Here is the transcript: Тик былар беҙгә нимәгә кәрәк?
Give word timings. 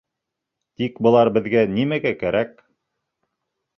Тик 0.81 0.95
былар 1.07 1.31
беҙгә 1.37 1.63
нимәгә 1.75 2.15
кәрәк? 2.25 2.57